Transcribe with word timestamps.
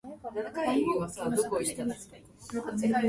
It 0.35 0.53
built 0.55 1.15
houses 1.15 1.45
for 1.45 1.61
its 1.61 1.73
then 1.75 1.89
mostly 1.89 2.17
expatriate 2.39 2.79
staff. 2.79 2.99